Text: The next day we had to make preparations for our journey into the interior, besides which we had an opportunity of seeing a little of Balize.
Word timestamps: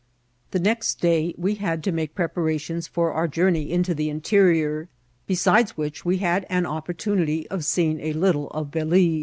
The 0.49 0.57
next 0.59 0.99
day 0.99 1.35
we 1.37 1.53
had 1.53 1.83
to 1.83 1.91
make 1.91 2.15
preparations 2.15 2.87
for 2.87 3.13
our 3.13 3.27
journey 3.27 3.71
into 3.71 3.93
the 3.93 4.09
interior, 4.09 4.89
besides 5.27 5.77
which 5.77 6.03
we 6.03 6.17
had 6.17 6.43
an 6.49 6.65
opportunity 6.65 7.47
of 7.49 7.63
seeing 7.63 7.99
a 7.99 8.11
little 8.13 8.47
of 8.49 8.71
Balize. 8.71 9.19